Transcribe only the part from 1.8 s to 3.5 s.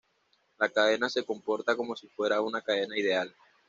si fuera una cadena ideal.